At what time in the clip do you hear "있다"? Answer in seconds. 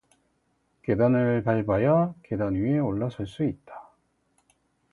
3.43-3.91